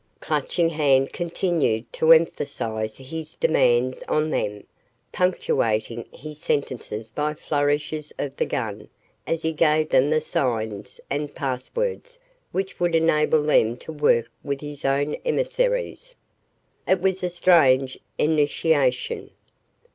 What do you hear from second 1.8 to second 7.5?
to emphasize his demands on them, punctuating his sentences by